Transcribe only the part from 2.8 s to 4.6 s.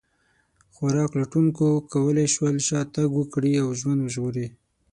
تګ وکړي او ژوند وژغوري.